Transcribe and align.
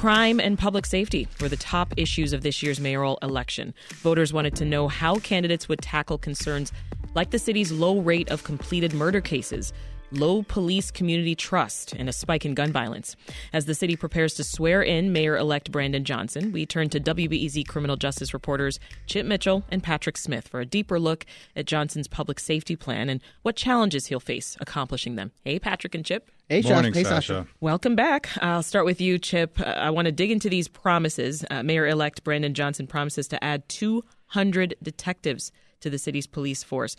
Crime 0.00 0.40
and 0.40 0.58
public 0.58 0.86
safety 0.86 1.28
were 1.42 1.50
the 1.50 1.58
top 1.58 1.92
issues 1.98 2.32
of 2.32 2.40
this 2.40 2.62
year's 2.62 2.80
mayoral 2.80 3.18
election. 3.20 3.74
Voters 3.96 4.32
wanted 4.32 4.56
to 4.56 4.64
know 4.64 4.88
how 4.88 5.16
candidates 5.16 5.68
would 5.68 5.82
tackle 5.82 6.16
concerns 6.16 6.72
like 7.12 7.28
the 7.28 7.38
city's 7.38 7.70
low 7.70 8.00
rate 8.00 8.30
of 8.30 8.42
completed 8.42 8.94
murder 8.94 9.20
cases, 9.20 9.74
low 10.12 10.42
police 10.42 10.90
community 10.90 11.34
trust, 11.34 11.92
and 11.92 12.08
a 12.08 12.12
spike 12.12 12.44
in 12.44 12.54
gun 12.54 12.72
violence. 12.72 13.16
As 13.52 13.66
the 13.66 13.74
city 13.74 13.96
prepares 13.96 14.34
to 14.34 14.44
swear 14.44 14.82
in 14.82 15.12
Mayor 15.12 15.36
elect 15.36 15.70
Brandon 15.70 16.04
Johnson, 16.04 16.52
we 16.52 16.66
turn 16.66 16.88
to 16.90 17.00
WBEZ 17.00 17.66
criminal 17.68 17.96
justice 17.96 18.34
reporters 18.34 18.78
Chip 19.06 19.26
Mitchell 19.26 19.64
and 19.70 19.82
Patrick 19.82 20.16
Smith 20.16 20.48
for 20.48 20.60
a 20.60 20.66
deeper 20.66 20.98
look 20.98 21.26
at 21.54 21.66
Johnson's 21.66 22.08
public 22.08 22.40
safety 22.40 22.76
plan 22.76 23.08
and 23.08 23.22
what 23.42 23.56
challenges 23.56 24.06
he'll 24.06 24.20
face 24.20 24.56
accomplishing 24.60 25.16
them. 25.16 25.32
Hey, 25.44 25.58
Patrick 25.58 25.94
and 25.94 26.04
Chip. 26.04 26.30
Hey, 26.48 26.62
Morning, 26.62 26.92
Hey, 26.92 27.04
Sasha. 27.04 27.46
Welcome 27.60 27.94
back. 27.94 28.28
I'll 28.42 28.64
start 28.64 28.84
with 28.84 29.00
you, 29.00 29.18
Chip. 29.20 29.60
Uh, 29.60 29.66
I 29.66 29.90
want 29.90 30.06
to 30.06 30.12
dig 30.12 30.32
into 30.32 30.48
these 30.48 30.66
promises. 30.66 31.44
Uh, 31.48 31.62
Mayor 31.62 31.86
elect 31.86 32.24
Brandon 32.24 32.54
Johnson 32.54 32.88
promises 32.88 33.28
to 33.28 33.42
add 33.44 33.68
200 33.68 34.74
detectives 34.82 35.52
to 35.80 35.88
the 35.90 35.98
city's 35.98 36.26
police 36.26 36.64
force. 36.64 36.96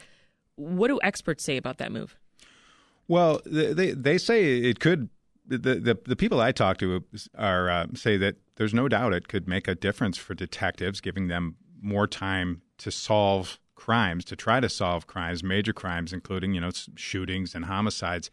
What 0.55 0.88
do 0.88 1.00
experts 1.03 1.44
say 1.44 1.58
about 1.58 1.80
that 1.80 1.91
move? 1.91 2.16
Well, 3.12 3.42
they 3.46 3.92
they 3.92 4.18
say 4.18 4.60
it 4.60 4.80
could. 4.80 5.10
The 5.46 5.58
the, 5.58 6.00
the 6.06 6.16
people 6.16 6.40
I 6.40 6.54
talk 6.54 6.78
to 6.78 7.04
are 7.38 7.70
uh, 7.70 7.88
say 7.94 8.16
that 8.16 8.36
there's 8.56 8.74
no 8.74 8.88
doubt 8.88 9.12
it 9.12 9.28
could 9.28 9.50
make 9.50 9.68
a 9.68 9.76
difference 9.76 10.18
for 10.18 10.34
detectives, 10.34 11.02
giving 11.02 11.28
them 11.28 11.58
more 11.82 12.08
time 12.08 12.62
to 12.78 12.90
solve 12.90 13.60
crimes, 13.76 14.24
to 14.26 14.38
try 14.38 14.62
to 14.62 14.70
solve 14.70 15.08
crimes, 15.08 15.44
major 15.44 15.74
crimes, 15.74 16.14
including 16.14 16.54
you 16.54 16.62
know 16.62 16.72
shootings 16.96 17.54
and 17.54 17.66
homicides. 17.66 18.32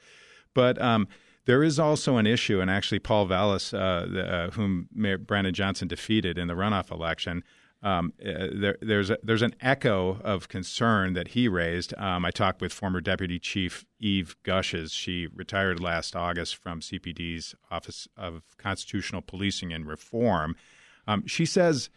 But 0.55 0.81
um, 0.81 1.09
there 1.47 1.65
is 1.65 1.81
also 1.81 2.17
an 2.17 2.29
issue, 2.29 2.61
and 2.61 2.71
actually, 2.71 3.01
Paul 3.01 3.27
Vallas, 3.27 3.75
uh, 3.75 4.07
the, 4.09 4.33
uh, 4.33 4.51
whom 4.53 4.89
Mayor 4.95 5.19
Brandon 5.19 5.53
Johnson 5.53 5.89
defeated 5.89 6.39
in 6.39 6.47
the 6.47 6.55
runoff 6.55 6.93
election, 6.93 7.43
um, 7.83 8.13
uh, 8.21 8.49
there, 8.53 8.77
there's 8.81 9.11
a, 9.11 9.19
there's 9.23 9.43
an 9.43 9.55
echo 9.61 10.21
of 10.25 10.49
concern 10.49 11.13
that 11.13 11.29
he 11.29 11.49
raised. 11.49 11.95
Um, 11.97 12.25
I 12.25 12.31
talked 12.31 12.61
with 12.61 12.73
former 12.73 13.01
Deputy 13.01 13.39
Chief 13.39 13.85
Eve 14.01 14.37
Gushes. 14.43 14.93
She 14.93 15.29
retired 15.29 15.81
last 15.81 16.17
August 16.17 16.57
from 16.57 16.81
CPD's 16.81 17.55
Office 17.71 18.09
of 18.17 18.43
Constitutional 18.57 19.23
Policing 19.23 19.73
and 19.73 19.87
Reform. 19.87 20.57
Um, 21.07 21.27
she 21.27 21.47
says 21.47 21.89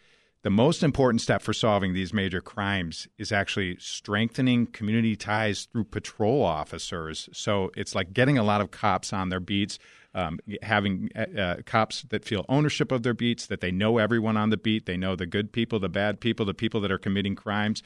the 0.43 0.49
most 0.49 0.81
important 0.81 1.21
step 1.21 1.41
for 1.41 1.53
solving 1.53 1.93
these 1.93 2.13
major 2.13 2.41
crimes 2.41 3.07
is 3.17 3.31
actually 3.31 3.77
strengthening 3.79 4.67
community 4.67 5.15
ties 5.15 5.65
through 5.65 5.85
patrol 5.85 6.43
officers. 6.43 7.29
So 7.31 7.71
it's 7.75 7.93
like 7.93 8.13
getting 8.13 8.37
a 8.37 8.43
lot 8.43 8.61
of 8.61 8.71
cops 8.71 9.13
on 9.13 9.29
their 9.29 9.39
beats, 9.39 9.77
um, 10.13 10.39
having 10.61 11.09
uh, 11.15 11.39
uh, 11.39 11.55
cops 11.65 12.03
that 12.03 12.25
feel 12.25 12.45
ownership 12.49 12.91
of 12.91 13.03
their 13.03 13.13
beats, 13.13 13.47
that 13.47 13.61
they 13.61 13.71
know 13.71 13.97
everyone 13.97 14.37
on 14.37 14.49
the 14.49 14.57
beat, 14.57 14.85
they 14.85 14.97
know 14.97 15.15
the 15.15 15.25
good 15.25 15.51
people, 15.51 15.79
the 15.79 15.89
bad 15.89 16.19
people, 16.19 16.45
the 16.45 16.53
people 16.53 16.81
that 16.81 16.91
are 16.91 16.97
committing 16.97 17.35
crimes, 17.35 17.81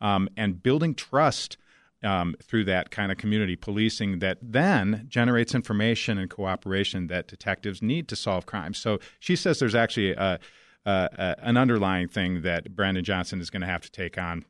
um, 0.00 0.28
and 0.36 0.62
building 0.62 0.94
trust. 0.94 1.56
Um, 2.04 2.36
through 2.42 2.64
that 2.64 2.90
kind 2.90 3.10
of 3.10 3.16
community 3.16 3.56
policing 3.56 4.18
that 4.18 4.36
then 4.42 5.06
generates 5.08 5.54
information 5.54 6.18
and 6.18 6.28
cooperation 6.28 7.06
that 7.06 7.26
detectives 7.26 7.80
need 7.80 8.06
to 8.08 8.16
solve 8.16 8.44
crimes. 8.44 8.76
So 8.76 8.98
she 9.18 9.34
says 9.34 9.58
there's 9.58 9.74
actually 9.74 10.12
a, 10.12 10.38
uh, 10.84 11.08
uh, 11.18 11.34
an 11.38 11.56
underlying 11.56 12.06
thing 12.06 12.42
that 12.42 12.76
Brandon 12.76 13.02
Johnson 13.02 13.40
is 13.40 13.48
going 13.48 13.62
to 13.62 13.66
have 13.66 13.80
to 13.80 13.90
take 13.90 14.18
on. 14.18 14.44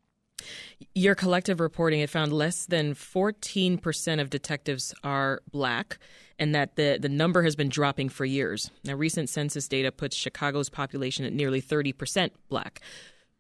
Your 0.95 1.15
collective 1.15 1.61
reporting 1.61 2.01
it 2.01 2.11
found 2.11 2.33
less 2.33 2.67
than 2.67 2.95
14% 2.95 4.21
of 4.21 4.29
detectives 4.29 4.95
are 5.03 5.41
black 5.51 5.99
and 6.39 6.55
that 6.55 6.77
the, 6.77 6.99
the 7.01 7.09
number 7.09 7.43
has 7.43 7.57
been 7.57 7.69
dropping 7.69 8.09
for 8.09 8.25
years. 8.25 8.71
Now, 8.85 8.95
recent 8.95 9.29
census 9.29 9.69
data 9.69 9.91
puts 9.91 10.17
Chicago's 10.17 10.69
population 10.69 11.25
at 11.25 11.33
nearly 11.33 11.63
30% 11.63 12.31
black. 12.49 12.81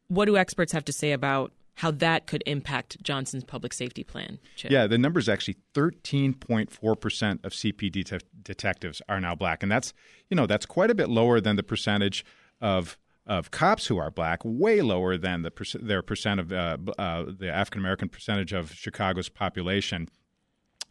What 0.08 0.26
do 0.26 0.36
experts 0.36 0.72
have 0.72 0.84
to 0.86 0.92
say 0.92 1.12
about 1.12 1.52
how 1.74 1.90
that 1.90 2.26
could 2.26 2.42
impact 2.46 3.02
Johnson's 3.02 3.44
public 3.44 3.72
safety 3.72 4.02
plan? 4.02 4.38
Chip? 4.56 4.70
Yeah, 4.70 4.86
the 4.86 4.96
number 4.96 5.20
is 5.20 5.28
actually 5.28 5.56
13.4% 5.74 7.44
of 7.44 7.52
CPD 7.52 8.04
te- 8.04 8.26
detectives 8.42 9.02
are 9.08 9.20
now 9.20 9.34
black. 9.34 9.62
And 9.62 9.70
that's, 9.70 9.92
you 10.30 10.36
know, 10.36 10.46
that's 10.46 10.64
quite 10.64 10.90
a 10.90 10.94
bit 10.94 11.10
lower 11.10 11.40
than 11.40 11.56
the 11.56 11.62
percentage 11.62 12.24
of 12.60 12.96
of 13.26 13.50
cops 13.50 13.88
who 13.88 13.98
are 13.98 14.10
black, 14.10 14.40
way 14.44 14.80
lower 14.82 15.16
than 15.16 15.42
the 15.42 15.78
their 15.82 16.00
percent 16.00 16.38
of 16.38 16.52
uh, 16.52 16.76
uh, 16.96 17.24
the 17.26 17.50
African 17.50 17.80
American 17.80 18.08
percentage 18.08 18.52
of 18.52 18.72
Chicago's 18.72 19.28
population. 19.28 20.08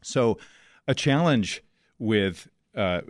So, 0.04 0.38
a 0.86 0.94
challenge 0.94 1.64
with 2.00 2.48
uh, 2.76 3.02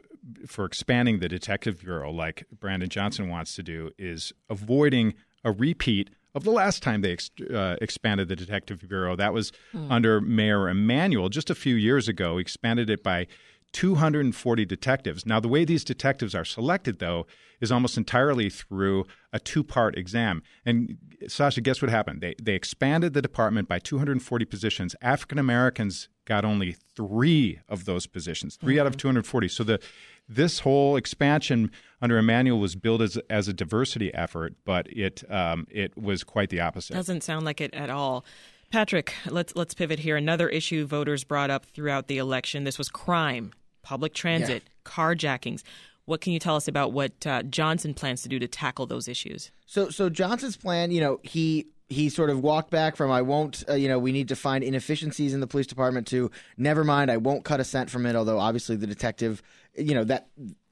for 0.47 0.65
expanding 0.65 1.19
the 1.19 1.27
detective 1.27 1.81
bureau, 1.81 2.11
like 2.11 2.45
Brandon 2.59 2.89
Johnson 2.89 3.29
wants 3.29 3.55
to 3.55 3.63
do, 3.63 3.91
is 3.97 4.33
avoiding 4.49 5.13
a 5.43 5.51
repeat 5.51 6.09
of 6.33 6.43
the 6.43 6.51
last 6.51 6.83
time 6.83 7.01
they 7.01 7.13
ex- 7.13 7.31
uh, 7.53 7.77
expanded 7.81 8.27
the 8.27 8.35
detective 8.35 8.87
bureau. 8.87 9.15
That 9.15 9.33
was 9.33 9.51
mm. 9.73 9.89
under 9.89 10.19
Mayor 10.19 10.67
Emanuel 10.67 11.29
just 11.29 11.49
a 11.49 11.55
few 11.55 11.75
years 11.75 12.07
ago. 12.07 12.37
He 12.37 12.41
expanded 12.41 12.89
it 12.89 13.03
by 13.03 13.27
240 13.75 14.63
detectives. 14.63 15.25
Now, 15.25 15.41
the 15.41 15.49
way 15.49 15.65
these 15.65 15.83
detectives 15.83 16.33
are 16.33 16.45
selected, 16.45 16.99
though, 16.99 17.27
is 17.59 17.73
almost 17.73 17.97
entirely 17.97 18.49
through 18.49 19.05
a 19.33 19.39
two 19.39 19.65
part 19.65 19.97
exam. 19.97 20.43
And 20.65 20.97
Sasha, 21.27 21.59
guess 21.59 21.81
what 21.81 21.91
happened? 21.91 22.21
They, 22.21 22.35
they 22.41 22.53
expanded 22.53 23.13
the 23.13 23.21
department 23.21 23.67
by 23.67 23.79
240 23.79 24.45
positions. 24.45 24.95
African 25.01 25.37
Americans 25.37 26.07
got 26.23 26.45
only 26.45 26.71
three 26.95 27.59
of 27.67 27.83
those 27.83 28.07
positions, 28.07 28.55
3 28.55 28.75
mm-hmm. 28.75 28.79
out 28.79 28.87
of 28.87 28.93
mm-hmm. 28.93 29.09
240. 29.09 29.47
So 29.49 29.63
the 29.65 29.79
this 30.27 30.59
whole 30.59 30.95
expansion 30.95 31.69
under 32.01 32.17
Emanuel 32.17 32.59
was 32.59 32.75
built 32.75 33.01
as, 33.01 33.17
as 33.29 33.47
a 33.47 33.53
diversity 33.53 34.11
effort, 34.13 34.55
but 34.63 34.87
it 34.87 35.29
um, 35.29 35.67
it 35.69 35.97
was 35.97 36.23
quite 36.23 36.49
the 36.49 36.61
opposite. 36.61 36.93
Doesn't 36.93 37.23
sound 37.23 37.45
like 37.45 37.59
it 37.59 37.73
at 37.73 37.89
all. 37.89 38.25
Patrick, 38.71 39.13
let's 39.29 39.53
let's 39.55 39.73
pivot 39.73 39.99
here. 39.99 40.15
Another 40.15 40.47
issue 40.47 40.85
voters 40.85 41.25
brought 41.25 41.49
up 41.49 41.65
throughout 41.65 42.07
the 42.07 42.17
election. 42.17 42.63
This 42.63 42.77
was 42.77 42.87
crime 42.87 43.51
public 43.85 44.13
transit, 44.13 44.63
yeah. 44.65 44.91
carjackings. 44.91 45.61
What 46.05 46.19
can 46.19 46.33
you 46.33 46.39
tell 46.39 46.55
us 46.55 46.67
about 46.67 46.91
what 46.91 47.25
uh, 47.25 47.43
Johnson 47.43 47.93
plans 47.93 48.23
to 48.23 48.29
do 48.29 48.39
to 48.39 48.47
tackle 48.47 48.85
those 48.85 49.07
issues? 49.07 49.51
So, 49.65 49.89
so 49.89 50.09
Johnson's 50.09 50.57
plan, 50.57 50.91
you 50.91 50.99
know, 50.99 51.19
he 51.23 51.67
he 51.87 52.09
sort 52.09 52.31
of 52.31 52.41
walked 52.41 52.71
back 52.71 52.95
from 52.95 53.11
I 53.11 53.21
won't, 53.21 53.63
uh, 53.69 53.75
you 53.75 53.87
know, 53.87 53.99
we 53.99 54.11
need 54.11 54.27
to 54.29 54.35
find 54.35 54.63
inefficiencies 54.63 55.35
in 55.35 55.39
the 55.39 55.47
police 55.47 55.67
department 55.67 56.07
to 56.07 56.31
never 56.57 56.83
mind, 56.83 57.11
I 57.11 57.17
won't 57.17 57.45
cut 57.45 57.59
a 57.59 57.63
cent 57.63 57.91
from 57.91 58.07
it. 58.07 58.15
Although 58.15 58.39
obviously 58.39 58.75
the 58.75 58.87
detective, 58.87 59.41
you 59.77 59.93
know, 59.93 60.03
that 60.05 60.27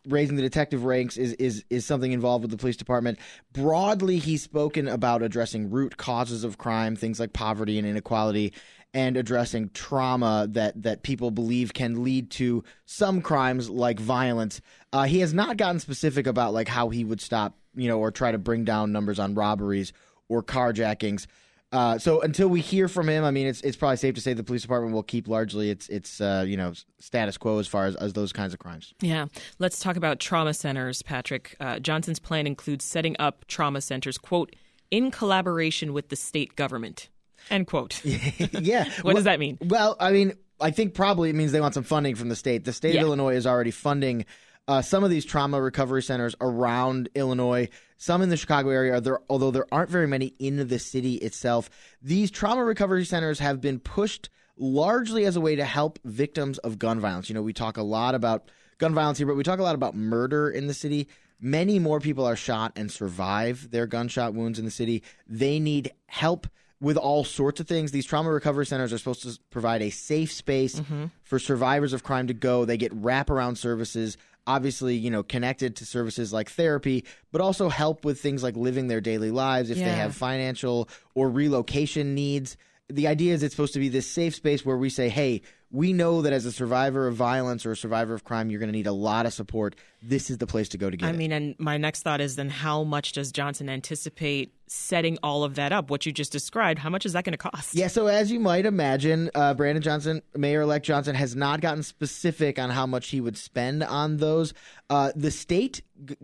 raising 0.07 0.35
the 0.35 0.41
detective 0.41 0.83
ranks 0.83 1.17
is 1.17 1.33
is 1.33 1.63
is 1.69 1.85
something 1.85 2.11
involved 2.11 2.43
with 2.43 2.51
the 2.51 2.57
police 2.57 2.77
department. 2.77 3.19
Broadly, 3.53 4.17
he's 4.17 4.43
spoken 4.43 4.87
about 4.87 5.21
addressing 5.21 5.69
root 5.69 5.97
causes 5.97 6.43
of 6.43 6.57
crime, 6.57 6.95
things 6.95 7.19
like 7.19 7.33
poverty 7.33 7.77
and 7.77 7.87
inequality, 7.87 8.53
and 8.93 9.17
addressing 9.17 9.69
trauma 9.73 10.47
that 10.51 10.83
that 10.83 11.03
people 11.03 11.31
believe 11.31 11.73
can 11.73 12.03
lead 12.03 12.29
to 12.31 12.63
some 12.85 13.21
crimes 13.21 13.69
like 13.69 13.99
violence. 13.99 14.61
Uh, 14.91 15.03
he 15.03 15.19
has 15.19 15.33
not 15.33 15.57
gotten 15.57 15.79
specific 15.79 16.27
about 16.27 16.53
like 16.53 16.67
how 16.67 16.89
he 16.89 17.03
would 17.03 17.21
stop, 17.21 17.57
you 17.75 17.87
know, 17.87 17.99
or 17.99 18.11
try 18.11 18.31
to 18.31 18.37
bring 18.37 18.63
down 18.63 18.91
numbers 18.91 19.19
on 19.19 19.33
robberies 19.33 19.93
or 20.29 20.43
carjackings. 20.43 21.25
Uh, 21.71 21.97
so 21.97 22.21
until 22.21 22.47
we 22.47 22.61
hear 22.61 22.87
from 22.87 23.09
him, 23.09 23.23
I 23.23 23.31
mean, 23.31 23.47
it's 23.47 23.61
it's 23.61 23.75
probably 23.75 23.97
safe 23.97 24.13
to 24.13 24.21
say 24.21 24.33
the 24.33 24.43
police 24.43 24.61
department 24.61 24.93
will 24.93 25.01
keep 25.01 25.27
largely 25.27 25.71
its 25.71 25.89
its 25.89 26.21
uh, 26.21 26.45
you 26.47 26.55
know 26.55 26.73
status 26.99 27.35
quo 27.35 27.57
as 27.57 27.67
far 27.67 27.87
as, 27.87 27.95
as 27.95 28.13
those 28.13 28.31
kinds 28.31 28.53
of 28.53 28.59
crimes. 28.59 28.93
Yeah, 29.01 29.25
let's 29.57 29.79
talk 29.79 29.95
about 29.95 30.19
trauma 30.19 30.53
centers, 30.53 31.01
Patrick. 31.01 31.55
Uh, 31.59 31.79
Johnson's 31.79 32.19
plan 32.19 32.45
includes 32.45 32.85
setting 32.85 33.15
up 33.17 33.45
trauma 33.47 33.81
centers, 33.81 34.19
quote, 34.19 34.55
in 34.91 35.09
collaboration 35.09 35.93
with 35.93 36.09
the 36.09 36.15
state 36.15 36.55
government. 36.55 37.09
End 37.49 37.67
quote. 37.67 38.03
yeah. 38.05 38.85
what 38.85 39.03
well, 39.03 39.15
does 39.15 39.23
that 39.25 39.39
mean? 39.39 39.57
Well, 39.61 39.95
I 39.99 40.11
mean, 40.11 40.33
I 40.59 40.71
think 40.71 40.93
probably 40.93 41.29
it 41.29 41.35
means 41.35 41.51
they 41.51 41.61
want 41.61 41.73
some 41.73 41.83
funding 41.83 42.15
from 42.15 42.29
the 42.29 42.35
state. 42.35 42.65
The 42.65 42.73
state 42.73 42.95
yeah. 42.95 43.01
of 43.01 43.07
Illinois 43.07 43.35
is 43.35 43.45
already 43.45 43.71
funding 43.71 44.25
uh, 44.67 44.81
some 44.81 45.03
of 45.03 45.09
these 45.09 45.25
trauma 45.25 45.61
recovery 45.61 46.01
centers 46.01 46.35
around 46.39 47.09
Illinois. 47.15 47.69
Some 47.97 48.21
in 48.21 48.29
the 48.29 48.37
Chicago 48.37 48.69
area, 48.69 48.95
are 48.95 49.01
there, 49.01 49.19
although 49.29 49.51
there 49.51 49.65
aren't 49.71 49.89
very 49.89 50.07
many 50.07 50.27
in 50.39 50.67
the 50.67 50.79
city 50.79 51.15
itself. 51.15 51.69
These 52.01 52.31
trauma 52.31 52.63
recovery 52.63 53.05
centers 53.05 53.39
have 53.39 53.61
been 53.61 53.79
pushed 53.79 54.29
largely 54.57 55.25
as 55.25 55.35
a 55.35 55.41
way 55.41 55.55
to 55.55 55.65
help 55.65 55.99
victims 56.05 56.57
of 56.59 56.79
gun 56.79 56.99
violence. 56.99 57.29
You 57.29 57.35
know, 57.35 57.41
we 57.41 57.53
talk 57.53 57.77
a 57.77 57.83
lot 57.83 58.15
about 58.15 58.49
gun 58.77 58.93
violence 58.93 59.17
here, 59.17 59.27
but 59.27 59.35
we 59.35 59.43
talk 59.43 59.59
a 59.59 59.63
lot 59.63 59.75
about 59.75 59.95
murder 59.95 60.49
in 60.49 60.67
the 60.67 60.73
city. 60.73 61.07
Many 61.39 61.79
more 61.79 61.99
people 61.99 62.25
are 62.25 62.35
shot 62.35 62.73
and 62.75 62.91
survive 62.91 63.69
their 63.71 63.87
gunshot 63.87 64.33
wounds 64.33 64.59
in 64.59 64.65
the 64.65 64.71
city. 64.71 65.03
They 65.27 65.59
need 65.59 65.91
help 66.05 66.47
with 66.83 66.97
all 66.97 67.23
sorts 67.23 67.61
of 67.61 67.67
things. 67.67 67.91
These 67.91 68.05
trauma 68.05 68.29
recovery 68.29 68.65
centers 68.65 68.91
are 68.91 68.97
supposed 68.97 69.23
to 69.23 69.39
provide 69.49 69.81
a 69.81 69.89
safe 69.89 70.33
space 70.33 70.79
mm-hmm. 70.79 71.05
for 71.23 71.39
survivors 71.39 71.93
of 71.93 72.03
crime 72.03 72.27
to 72.27 72.33
go. 72.33 72.65
They 72.65 72.75
get 72.75 72.91
wraparound 73.01 73.55
services, 73.57 74.17
obviously, 74.45 74.95
you 74.95 75.09
know, 75.09 75.23
connected 75.23 75.77
to 75.77 75.85
services 75.85 76.33
like 76.33 76.51
therapy, 76.51 77.05
but 77.31 77.39
also 77.39 77.69
help 77.69 78.03
with 78.03 78.19
things 78.19 78.43
like 78.43 78.57
living 78.57 78.89
their 78.89 78.99
daily 78.99 79.31
lives 79.31 79.69
if 79.69 79.77
yeah. 79.77 79.85
they 79.85 79.95
have 79.95 80.13
financial 80.13 80.89
or 81.15 81.29
relocation 81.29 82.13
needs. 82.15 82.57
The 82.89 83.07
idea 83.07 83.33
is 83.33 83.43
it's 83.43 83.55
supposed 83.55 83.73
to 83.73 83.79
be 83.79 83.87
this 83.87 84.11
safe 84.11 84.35
space 84.35 84.65
where 84.65 84.77
we 84.77 84.89
say, 84.89 85.07
hey, 85.07 85.41
we 85.73 85.91
know 85.91 86.21
that 86.21 86.31
as 86.31 86.45
a 86.45 86.51
survivor 86.51 87.07
of 87.07 87.15
violence 87.15 87.65
or 87.65 87.71
a 87.71 87.75
survivor 87.75 88.13
of 88.13 88.23
crime, 88.23 88.51
you're 88.51 88.59
going 88.59 88.71
to 88.71 88.77
need 88.77 88.85
a 88.85 88.93
lot 88.93 89.25
of 89.25 89.33
support. 89.33 89.75
This 90.03 90.29
is 90.29 90.37
the 90.37 90.45
place 90.45 90.69
to 90.69 90.77
go 90.77 90.89
to 90.91 90.95
get 90.95 91.07
I 91.07 91.09
it. 91.09 91.15
mean, 91.15 91.31
and 91.31 91.55
my 91.57 91.77
next 91.77 92.03
thought 92.03 92.21
is 92.21 92.35
then 92.35 92.51
how 92.51 92.83
much 92.83 93.13
does 93.13 93.31
Johnson 93.31 93.67
anticipate 93.69 94.53
setting 94.67 95.17
all 95.23 95.43
of 95.43 95.55
that 95.55 95.71
up? 95.71 95.89
What 95.89 96.05
you 96.05 96.11
just 96.11 96.31
described, 96.31 96.79
how 96.79 96.91
much 96.91 97.07
is 97.07 97.13
that 97.13 97.23
going 97.23 97.33
to 97.33 97.37
cost? 97.37 97.73
Yeah, 97.73 97.87
so 97.87 98.05
as 98.05 98.31
you 98.31 98.39
might 98.39 98.67
imagine, 98.67 99.31
uh, 99.33 99.55
Brandon 99.55 99.81
Johnson, 99.81 100.21
Mayor 100.37 100.61
elect 100.61 100.85
Johnson, 100.85 101.15
has 101.15 101.35
not 101.35 101.59
gotten 101.59 101.81
specific 101.81 102.59
on 102.59 102.69
how 102.69 102.85
much 102.85 103.09
he 103.09 103.19
would 103.19 103.35
spend 103.35 103.83
on 103.83 104.17
those. 104.17 104.53
Uh, 104.91 105.11
the 105.15 105.31
state 105.31 105.81
g- 106.05 106.15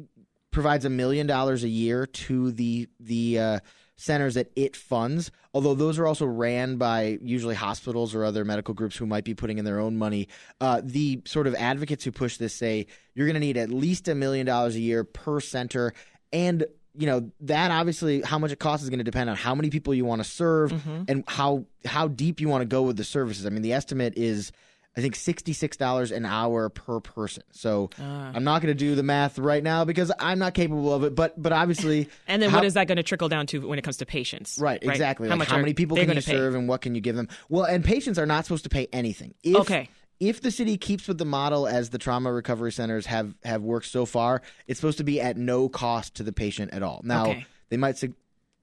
provides 0.51 0.85
a 0.85 0.89
million 0.91 1.25
dollars 1.25 1.63
a 1.63 1.69
year 1.69 2.05
to 2.05 2.51
the 2.51 2.87
the 2.99 3.39
uh, 3.39 3.59
centers 3.99 4.35
that 4.35 4.49
it 4.55 4.77
funds, 4.77 5.29
although 5.53 5.75
those 5.75 5.99
are 5.99 6.07
also 6.07 6.25
ran 6.25 6.77
by 6.77 7.19
usually 7.21 7.55
hospitals 7.55 8.15
or 8.15 8.23
other 8.23 8.45
medical 8.45 8.73
groups 8.73 8.95
who 8.95 9.05
might 9.05 9.25
be 9.25 9.33
putting 9.33 9.57
in 9.57 9.65
their 9.65 9.79
own 9.79 9.97
money. 9.97 10.29
Uh, 10.61 10.79
the 10.83 11.21
sort 11.25 11.47
of 11.47 11.55
advocates 11.55 12.05
who 12.05 12.11
push 12.11 12.37
this 12.37 12.55
say 12.55 12.87
you're 13.13 13.27
going 13.27 13.33
to 13.33 13.41
need 13.41 13.57
at 13.57 13.69
least 13.69 14.07
a 14.07 14.15
million 14.15 14.45
dollars 14.45 14.75
a 14.75 14.79
year 14.79 15.03
per 15.03 15.41
center. 15.41 15.93
And 16.31 16.65
you 16.95 17.07
know 17.07 17.29
that 17.41 17.71
obviously 17.71 18.21
how 18.21 18.39
much 18.39 18.51
it 18.51 18.59
costs 18.59 18.83
is 18.83 18.89
going 18.89 18.99
to 18.99 19.03
depend 19.03 19.29
on 19.29 19.35
how 19.35 19.53
many 19.53 19.69
people 19.69 19.93
you 19.93 20.05
want 20.05 20.23
to 20.23 20.27
serve 20.29 20.71
and 21.07 21.23
how 21.27 21.65
how 21.85 22.07
deep 22.07 22.39
you 22.39 22.47
want 22.47 22.61
to 22.61 22.65
go 22.65 22.81
with 22.83 22.97
the 22.97 23.03
services. 23.03 23.45
I 23.45 23.49
mean, 23.49 23.61
the 23.61 23.73
estimate 23.73 24.17
is 24.17 24.51
I 24.99 25.01
think 25.01 25.15
sixty 25.15 25.53
six 25.53 25.77
dollars 25.77 26.11
an 26.11 26.25
hour 26.25 26.69
per 26.69 26.99
person. 26.99 27.43
So 27.51 27.89
ah. 27.99 28.31
I'm 28.33 28.43
not 28.43 28.61
going 28.61 28.71
to 28.71 28.77
do 28.77 28.95
the 28.95 29.03
math 29.03 29.39
right 29.39 29.63
now 29.63 29.85
because 29.85 30.11
I'm 30.19 30.39
not 30.39 30.53
capable 30.53 30.93
of 30.93 31.03
it. 31.03 31.15
But 31.15 31.41
but 31.41 31.51
obviously, 31.53 32.09
And 32.27 32.41
then 32.41 32.49
how- 32.49 32.57
what 32.57 32.65
is 32.65 32.73
that 32.75 32.87
going 32.87 32.97
to 32.97 33.03
trickle 33.03 33.29
down 33.29 33.47
to 33.47 33.67
when 33.67 33.79
it 33.79 33.83
comes 33.83 33.97
to 33.97 34.05
patients? 34.05 34.57
Right, 34.59 34.81
exactly. 34.83 35.29
Like 35.29 35.47
how, 35.47 35.57
many 35.57 35.73
people 35.73 35.95
can 35.95 36.03
you 36.03 36.07
gonna 36.07 36.21
pay? 36.21 36.31
serve 36.31 36.55
and 36.55 36.67
what 36.67 36.81
can 36.81 36.95
you 36.95 37.01
give 37.01 37.15
them? 37.15 37.27
Well, 37.47 37.63
and 37.63 37.83
patients 37.83 38.19
are 38.19 38.25
not 38.25 38.45
supposed 38.45 38.63
to 38.63 38.69
pay 38.69 38.87
anything. 38.93 39.33
If, 39.43 39.55
Okay. 39.55 39.89
If 40.19 40.41
the 40.41 40.51
city 40.51 40.77
keeps 40.77 41.07
with 41.07 41.17
the 41.17 41.23
model 41.23 41.65
as 41.65 41.91
the 41.91 41.97
trauma 41.97 42.31
recovery 42.33 42.73
centers 42.73 43.05
have 43.05 43.35
have 43.45 43.61
worked 43.61 43.85
so 43.85 44.05
far, 44.05 44.41
it's 44.67 44.77
supposed 44.77 44.97
to 44.97 45.05
be 45.05 45.21
at 45.21 45.37
no 45.37 45.69
cost 45.69 46.15
to 46.15 46.23
the 46.23 46.33
patient 46.33 46.73
at 46.73 46.83
all. 46.83 46.99
Now, 47.05 47.27
Okay. 47.29 47.45
they 47.69 47.77
might 47.77 47.97
sig- 47.97 48.15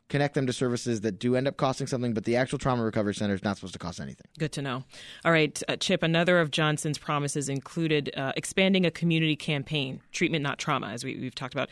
connect 0.08 0.34
them 0.34 0.46
to 0.46 0.52
services 0.52 1.00
that 1.02 1.18
do 1.18 1.36
end 1.36 1.48
up 1.48 1.56
costing 1.56 1.86
something, 1.86 2.14
but 2.14 2.24
the 2.24 2.36
actual 2.36 2.58
trauma 2.58 2.84
recovery 2.84 3.14
center 3.14 3.34
is 3.34 3.42
not 3.42 3.56
supposed 3.56 3.72
to 3.72 3.78
cost 3.78 4.00
anything. 4.00 4.26
Good 4.38 4.52
to 4.52 4.62
know. 4.62 4.84
All 5.24 5.32
right, 5.32 5.60
uh, 5.68 5.76
Chip, 5.76 6.02
another 6.02 6.38
of 6.38 6.50
Johnson's 6.50 6.98
promises 6.98 7.48
included 7.48 8.12
uh, 8.16 8.32
expanding 8.36 8.86
a 8.86 8.90
community 8.90 9.36
campaign, 9.36 10.00
treatment, 10.12 10.42
not 10.42 10.58
trauma, 10.58 10.88
as 10.88 11.04
we, 11.04 11.16
we've 11.16 11.34
talked 11.34 11.54
about. 11.54 11.68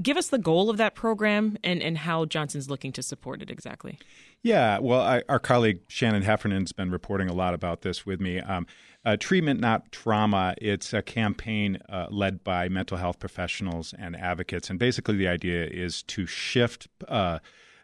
Give 0.00 0.16
us 0.16 0.28
the 0.28 0.38
goal 0.38 0.70
of 0.70 0.76
that 0.76 0.94
program 0.94 1.58
and, 1.64 1.82
and 1.82 1.98
how 1.98 2.24
Johnson's 2.24 2.70
looking 2.70 2.92
to 2.92 3.02
support 3.02 3.42
it 3.42 3.50
exactly. 3.50 3.98
Yeah, 4.42 4.78
well, 4.78 5.00
I, 5.00 5.22
our 5.28 5.40
colleague 5.40 5.80
Shannon 5.88 6.22
Heffernan's 6.22 6.72
been 6.72 6.90
reporting 6.90 7.28
a 7.28 7.32
lot 7.32 7.52
about 7.52 7.82
this 7.82 8.06
with 8.06 8.20
me. 8.20 8.38
Um, 8.40 8.66
uh, 9.04 9.16
treatment, 9.18 9.58
not 9.58 9.90
trauma. 9.90 10.54
It's 10.60 10.92
a 10.92 11.02
campaign 11.02 11.78
uh, 11.88 12.06
led 12.10 12.44
by 12.44 12.68
mental 12.68 12.96
health 12.96 13.18
professionals 13.18 13.94
and 13.98 14.14
advocates, 14.14 14.70
and 14.70 14.78
basically 14.78 15.16
the 15.16 15.28
idea 15.28 15.66
is 15.66 16.02
to 16.04 16.26
shift 16.26 16.88
uh, 17.08 17.38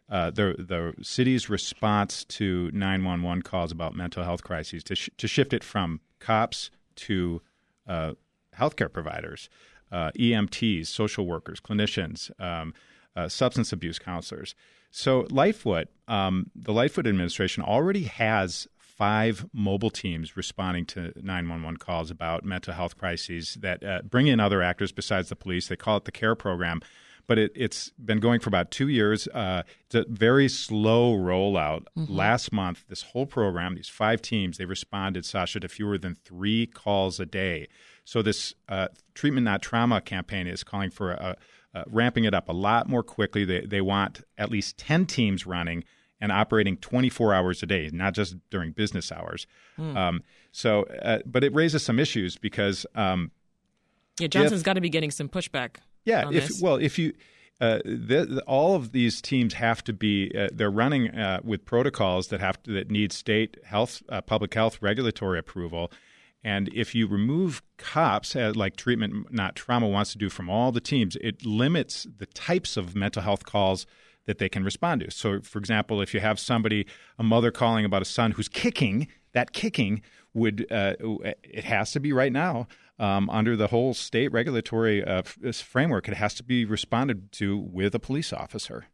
uh, 0.08 0.31
the 0.31 0.55
the 0.58 0.94
city's 1.02 1.49
response 1.49 2.25
to 2.26 2.70
911 2.72 3.43
calls 3.43 3.72
about 3.72 3.96
mental 3.96 4.22
health 4.22 4.43
crises 4.43 4.84
to 4.84 4.94
sh- 4.94 5.10
to 5.17 5.26
shift 5.26 5.52
it 5.52 5.64
from 5.64 6.00
cops 6.20 6.70
to 6.96 7.40
uh, 7.87 8.12
healthcare 8.58 8.93
providers, 8.93 9.49
uh, 9.94 10.11
EMTs, 10.19 10.88
social 10.88 11.25
workers, 11.25 11.61
clinicians, 11.61 12.31
um, 12.41 12.75
uh, 13.14 13.29
substance 13.29 13.73
abuse 13.73 13.99
counselors. 13.99 14.56
So 14.91 15.26
Lightfoot, 15.31 15.88
um, 16.08 16.50
the 16.56 16.73
Lightfoot 16.73 17.06
administration 17.06 17.62
already 17.62 18.05
has 18.05 18.67
five 18.76 19.46
mobile 19.52 19.91
teams 19.91 20.37
responding 20.37 20.85
to 20.87 21.12
911 21.17 21.76
calls 21.76 22.11
about 22.11 22.44
mental 22.44 22.75
health 22.75 22.99
crises 22.99 23.55
that 23.61 23.85
uh, 23.85 24.02
bring 24.02 24.26
in 24.26 24.41
other 24.41 24.62
actors 24.62 24.91
besides 24.91 25.29
the 25.29 25.37
police. 25.37 25.69
They 25.69 25.76
call 25.76 25.96
it 25.99 26.05
the 26.05 26.12
CARE 26.12 26.35
program. 26.35 26.81
But 27.26 27.38
it, 27.38 27.52
it's 27.55 27.91
been 28.05 28.20
going 28.20 28.41
for 28.41 28.49
about 28.50 28.70
two 28.70 28.88
years. 28.88 29.26
Uh, 29.29 29.62
it's 29.87 29.94
a 29.94 30.05
very 30.08 30.49
slow 30.49 31.14
rollout. 31.17 31.87
Last 31.96 32.52
month, 32.52 32.85
this 32.88 33.02
whole 33.02 33.26
program, 33.26 33.76
these 33.76 33.88
five 33.88 34.20
teams, 34.20 34.58
they 34.58 34.67
responded, 34.67 35.25
Sasha, 35.25 35.58
to 35.61 35.69
fewer 35.69 35.96
than 35.96 36.17
three 36.17 36.67
calls 36.67 37.19
a 37.19 37.26
day. 37.26 37.69
So 38.05 38.23
this 38.23 38.55
uh, 38.69 38.89
treatment 39.15 39.45
not 39.45 39.62
trauma 39.62 40.01
campaign 40.01 40.47
is 40.47 40.62
calling 40.62 40.91
for 40.91 41.12
a, 41.12 41.37
uh, 41.75 41.85
ramping 41.87 42.25
it 42.25 42.35
up 42.35 42.49
a 42.49 42.53
lot 42.53 42.89
more 42.89 43.03
quickly. 43.03 43.45
They 43.45 43.67
they 43.67 43.81
want 43.81 44.21
at 44.39 44.51
least 44.51 44.79
ten 44.79 45.06
teams 45.06 45.47
running 45.47 45.85
and 46.21 46.33
operating 46.33 46.77
24 46.79 47.35
hours 47.35 47.62
a 47.62 47.67
day, 47.67 47.91
not 47.93 48.15
just 48.15 48.37
during 48.49 48.73
business 48.73 49.12
hours. 49.12 49.47
Um, 49.79 50.23
so, 50.53 50.85
uh, 51.03 51.19
but 51.27 51.45
it 51.45 51.53
raises 51.55 51.83
some 51.83 51.99
issues 51.99 52.37
because 52.37 52.87
um, 52.95 53.31
Yeah, 54.19 54.29
Johnson's 54.29 54.62
got 54.62 54.75
to 54.75 54.81
be 54.81 54.89
getting 54.89 55.11
some 55.11 55.29
pushback. 55.29 55.77
yeah, 56.05 56.25
on 56.25 56.35
if 56.35 56.49
this. 56.49 56.62
well, 56.62 56.77
if 56.77 56.99
you 56.99 57.12
uh, 57.61 57.79
the, 57.85 58.27
the, 58.29 58.43
all 58.47 58.75
of 58.75 58.93
these 58.93 59.21
teams 59.21 59.55
have 59.55 59.83
to 59.85 59.93
be 59.93 60.33
uh, 60.37 60.49
they're 60.53 60.71
running 60.71 61.11
uh, 61.11 61.41
with 61.45 61.65
protocols 61.65 62.29
that 62.29 62.41
have 62.41 62.62
to, 62.62 62.73
that 62.73 62.91
need 62.91 63.12
state 63.12 63.59
health, 63.65 64.03
uh, 64.09 64.21
public 64.21 64.55
health 64.55 64.79
regulatory 64.81 65.39
approval. 65.39 65.91
And 66.44 66.69
if 66.75 66.94
you 66.94 67.06
remove 67.06 67.62
cops, 67.79 68.37
uh, 68.37 68.52
like 68.55 68.76
treatment 68.76 69.32
not 69.32 69.56
trauma 69.56 69.88
wants 69.88 70.12
to 70.12 70.19
do 70.19 70.29
from 70.29 70.50
all 70.50 70.70
the 70.73 70.81
teams, 70.81 71.17
it 71.23 71.44
limits 71.44 72.06
the 72.19 72.26
types 72.26 72.76
of 72.76 72.94
mental 72.94 73.23
health 73.23 73.46
calls 73.46 73.87
that 74.26 74.38
they 74.38 74.49
can 74.49 74.62
respond 74.62 75.00
to. 75.00 75.11
So, 75.11 75.41
for 75.41 75.58
example, 75.58 76.02
if 76.02 76.12
you 76.12 76.20
have 76.20 76.38
somebody, 76.38 76.87
a 77.19 77.23
mother 77.23 77.50
calling 77.50 77.85
about 77.85 78.02
a 78.02 78.06
son 78.06 78.32
who's 78.32 78.49
kicking, 78.49 79.08
that 79.32 79.52
kicking 79.52 80.02
would 80.35 80.67
uh, 80.70 80.94
it 81.43 81.64
has 81.64 81.93
to 81.93 82.00
be 82.00 82.12
right 82.12 82.32
now 82.32 82.67
um, 82.99 83.31
under 83.31 83.56
the 83.56 83.69
whole 83.69 83.94
state 83.94 84.32
regulatory 84.32 85.05
uh, 85.05 85.23
framework. 85.23 86.08
It 86.08 86.14
has 86.14 86.35
to 86.35 86.43
be 86.43 86.64
responded 86.64 87.32
to 87.32 87.56
with 87.56 87.94
a 87.94 87.99
police 87.99 88.32
officer. 88.32 88.87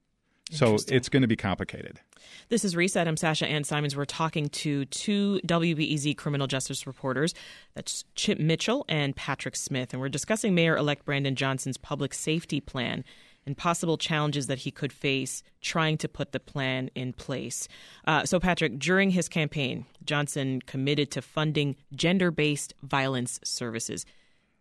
So 0.51 0.77
it's 0.89 1.09
going 1.09 1.23
to 1.23 1.29
be 1.29 1.37
complicated. 1.37 2.01
This 2.49 2.65
is 2.65 2.75
Reset. 2.75 3.07
I'm 3.07 3.17
Sasha 3.17 3.47
Ann 3.47 3.65
Simons. 3.65 3.97
We're 3.97 4.05
talking 4.05 4.49
to 4.49 4.85
two 4.87 5.41
WBEZ 5.47 6.17
criminal 6.17 6.47
justice 6.47 6.87
reporters. 6.87 7.35
That's 7.75 8.05
Chip 8.17 8.39
Mitchell 8.39 8.85
and 8.89 9.15
Patrick 9.15 9.55
Smith. 9.55 9.93
And 9.93 10.01
we're 10.01 10.09
discussing 10.09 10.55
Mayor 10.55 10.77
elect 10.77 11.05
Brandon 11.05 11.37
Johnson's 11.37 11.77
public 11.77 12.13
safety 12.13 12.61
plan 12.61 13.05
and 13.47 13.57
possible 13.57 13.97
challenges 13.97 14.49
that 14.49 14.59
he 14.59 14.71
could 14.71 14.93
face 14.93 15.43
trying 15.61 15.97
to 15.99 16.09
put 16.09 16.33
the 16.33 16.41
plan 16.41 16.91
in 16.95 17.13
place. 17.13 17.69
Uh, 18.07 18.25
so, 18.25 18.39
Patrick, 18.39 18.79
during 18.79 19.11
his 19.11 19.29
campaign, 19.29 19.87
Johnson 20.05 20.61
committed 20.67 21.11
to 21.13 21.23
funding 21.23 21.77
gender 21.95 22.31
based 22.31 22.75
violence 22.83 23.41
services. 23.45 24.05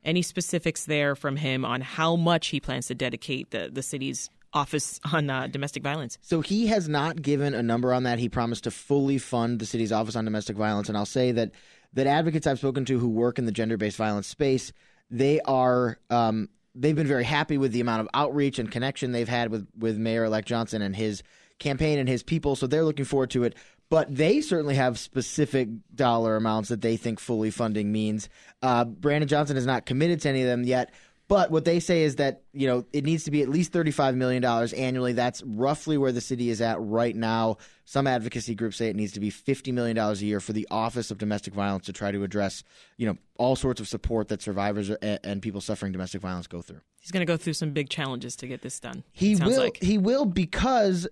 Any 0.03 0.21
specifics 0.21 0.85
there 0.85 1.15
from 1.15 1.35
him 1.35 1.65
on 1.65 1.81
how 1.81 2.15
much 2.15 2.47
he 2.47 2.59
plans 2.59 2.87
to 2.87 2.95
dedicate 2.95 3.51
the, 3.51 3.69
the 3.71 3.83
city's 3.83 4.29
office 4.53 4.99
on 5.11 5.29
uh, 5.29 5.47
domestic 5.47 5.83
violence? 5.83 6.17
So 6.21 6.41
he 6.41 6.67
has 6.67 6.87
not 6.89 7.21
given 7.21 7.53
a 7.53 7.63
number 7.63 7.93
on 7.93 8.03
that. 8.03 8.19
He 8.19 8.29
promised 8.29 8.65
to 8.65 8.71
fully 8.71 9.17
fund 9.17 9.59
the 9.59 9.65
city's 9.65 9.91
office 9.91 10.15
on 10.15 10.25
domestic 10.25 10.57
violence, 10.57 10.89
and 10.89 10.97
I'll 10.97 11.05
say 11.05 11.31
that 11.33 11.51
that 11.93 12.07
advocates 12.07 12.45
I've 12.47 12.59
spoken 12.59 12.85
to 12.85 12.99
who 12.99 13.09
work 13.09 13.39
in 13.39 13.45
the 13.45 13.51
gender-based 13.51 13.97
violence 13.97 14.27
space, 14.27 14.71
they 15.09 15.39
are 15.41 15.97
um, 16.09 16.49
they've 16.75 16.95
been 16.95 17.07
very 17.07 17.23
happy 17.23 17.57
with 17.57 17.71
the 17.71 17.81
amount 17.81 18.01
of 18.01 18.09
outreach 18.13 18.59
and 18.59 18.71
connection 18.71 19.11
they've 19.11 19.27
had 19.29 19.49
with 19.49 19.67
with 19.77 19.97
Mayor-elect 19.97 20.47
Johnson 20.47 20.81
and 20.81 20.95
his 20.95 21.23
campaign 21.57 21.99
and 21.99 22.07
his 22.07 22.23
people. 22.23 22.55
So 22.55 22.67
they're 22.67 22.85
looking 22.85 23.05
forward 23.05 23.31
to 23.31 23.43
it. 23.43 23.55
But 23.89 24.15
they 24.15 24.41
certainly 24.41 24.75
have 24.75 24.99
specific 24.99 25.67
dollar 25.95 26.35
amounts 26.35 26.69
that 26.69 26.81
they 26.81 26.95
think 26.95 27.19
fully 27.19 27.49
funding 27.49 27.91
means. 27.91 28.29
Uh, 28.61 28.85
Brandon 28.85 29.27
Johnson 29.27 29.55
has 29.55 29.65
not 29.65 29.87
committed 29.87 30.21
to 30.21 30.29
any 30.29 30.43
of 30.43 30.47
them 30.47 30.63
yet. 30.63 30.91
But 31.29 31.51
what 31.51 31.63
they 31.63 31.79
say 31.79 32.01
is 32.01 32.15
that 32.15 32.41
you 32.53 32.67
know 32.67 32.85
it 32.91 33.05
needs 33.05 33.23
to 33.25 33.31
be 33.31 33.43
at 33.43 33.49
least 33.49 33.71
thirty-five 33.71 34.15
million 34.15 34.41
dollars 34.41 34.73
annually. 34.73 35.13
That's 35.13 35.43
roughly 35.43 35.95
where 35.95 36.11
the 36.11 36.21
city 36.21 36.49
is 36.49 36.59
at 36.59 36.77
right 36.81 37.15
now. 37.15 37.57
Some 37.85 38.07
advocacy 38.07 38.55
groups 38.55 38.77
say 38.77 38.89
it 38.89 38.95
needs 38.95 39.13
to 39.13 39.19
be 39.19 39.29
fifty 39.29 39.71
million 39.71 39.95
dollars 39.95 40.23
a 40.23 40.25
year 40.25 40.39
for 40.39 40.53
the 40.53 40.67
Office 40.71 41.11
of 41.11 41.19
Domestic 41.19 41.53
Violence 41.53 41.85
to 41.85 41.93
try 41.93 42.11
to 42.11 42.23
address 42.23 42.63
you 42.97 43.05
know 43.05 43.15
all 43.37 43.55
sorts 43.55 43.79
of 43.79 43.87
support 43.87 44.27
that 44.29 44.41
survivors 44.41 44.89
and, 44.89 45.41
people 45.41 45.61
suffering 45.61 45.91
domestic 45.91 46.19
violence 46.19 46.47
go 46.47 46.61
through. 46.61 46.81
He's 46.99 47.11
going 47.11 47.25
to 47.25 47.31
go 47.31 47.37
through 47.37 47.53
some 47.53 47.71
big 47.71 47.89
challenges 47.89 48.35
to 48.37 48.47
get 48.47 48.61
this 48.61 48.79
done. 48.79 49.03
He 49.11 49.35
will. 49.35 49.59
Like. 49.59 49.77
He 49.81 49.97
will 49.97 50.25
because 50.25 51.07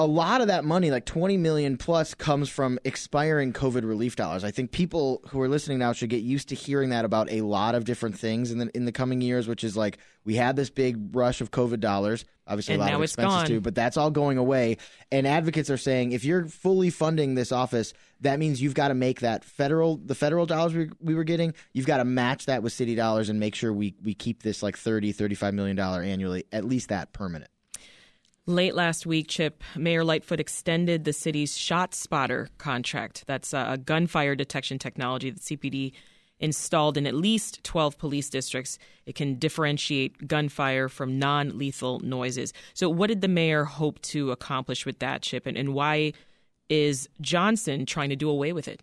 a 0.00 0.06
lot 0.06 0.40
of 0.40 0.46
that 0.48 0.64
money, 0.64 0.90
like 0.90 1.04
twenty 1.04 1.36
million 1.36 1.76
plus, 1.76 2.14
comes 2.14 2.48
from 2.48 2.78
expiring 2.84 3.52
COVID 3.52 3.86
relief 3.86 4.16
dollars. 4.16 4.44
I 4.44 4.50
think 4.50 4.72
people 4.72 5.22
who 5.28 5.40
are 5.40 5.48
listening 5.48 5.78
now 5.78 5.92
should 5.92 6.10
get 6.10 6.22
used 6.22 6.48
to 6.48 6.54
hearing 6.54 6.90
that 6.90 7.04
about 7.04 7.30
a 7.30 7.42
lot 7.42 7.74
of 7.74 7.84
different 7.84 8.18
things 8.18 8.50
in 8.50 8.58
the 8.58 8.70
in 8.74 8.86
the 8.86 8.92
coming 8.92 9.20
years. 9.20 9.46
Which 9.46 9.62
is 9.62 9.76
like 9.76 9.98
we 10.24 10.36
had 10.36 10.56
this 10.56 10.70
big 10.70 11.14
rush 11.14 11.40
of 11.40 11.50
COVID 11.50 11.80
dollars, 11.80 12.24
obviously 12.46 12.74
And 12.74 12.82
a 12.82 12.86
lot 12.86 12.94
of 12.94 13.02
expenses 13.02 13.48
too, 13.48 13.60
but 13.60 13.74
that's 13.74 13.96
all 13.96 14.10
going 14.10 14.38
away. 14.38 14.78
And 15.12 15.26
advocates 15.26 15.70
are 15.70 15.76
saying 15.76 16.12
if 16.12 16.24
you're 16.24 16.46
fully 16.46 16.90
funding 16.90 17.34
this 17.34 17.52
office, 17.52 17.92
that 18.22 18.38
means 18.38 18.60
you've 18.60 18.74
got 18.74 18.88
to 18.88 18.94
make 18.94 19.20
that 19.20 19.44
federal 19.44 19.96
the 19.96 20.14
federal 20.14 20.46
dollars 20.46 20.74
we, 20.74 20.90
we 21.00 21.14
were 21.14 21.24
getting, 21.24 21.54
you've 21.72 21.86
got 21.86 21.98
to 21.98 22.04
match 22.04 22.46
that 22.46 22.62
with 22.62 22.72
city 22.72 22.94
dollars 22.94 23.28
and 23.28 23.38
make 23.38 23.54
sure 23.54 23.72
we 23.72 23.94
we 24.02 24.14
keep 24.14 24.42
this 24.42 24.62
like 24.62 24.76
30 24.76 25.12
35 25.12 25.54
million 25.54 25.76
dollar 25.76 26.02
annually, 26.02 26.44
at 26.52 26.64
least 26.64 26.88
that 26.88 27.12
permanent. 27.12 27.50
Late 28.46 28.74
last 28.74 29.06
week, 29.06 29.28
Chip, 29.28 29.62
Mayor 29.76 30.02
Lightfoot 30.02 30.40
extended 30.40 31.04
the 31.04 31.12
city's 31.12 31.56
ShotSpotter 31.56 32.48
contract. 32.58 33.24
That's 33.26 33.52
a 33.52 33.78
gunfire 33.84 34.34
detection 34.34 34.78
technology 34.78 35.30
that 35.30 35.40
CPD 35.40 35.92
installed 36.40 36.96
in 36.96 37.06
at 37.06 37.14
least 37.14 37.62
12 37.64 37.98
police 37.98 38.30
districts. 38.30 38.78
It 39.04 39.14
can 39.14 39.38
differentiate 39.38 40.26
gunfire 40.26 40.88
from 40.88 41.18
non 41.18 41.58
lethal 41.58 42.00
noises. 42.00 42.52
So, 42.72 42.88
what 42.88 43.08
did 43.08 43.20
the 43.20 43.28
mayor 43.28 43.64
hope 43.64 44.00
to 44.02 44.30
accomplish 44.30 44.86
with 44.86 44.98
that, 45.00 45.22
Chip, 45.22 45.46
and, 45.46 45.56
and 45.56 45.74
why 45.74 46.14
is 46.70 47.08
Johnson 47.20 47.84
trying 47.84 48.08
to 48.08 48.16
do 48.16 48.30
away 48.30 48.52
with 48.52 48.68
it? 48.68 48.82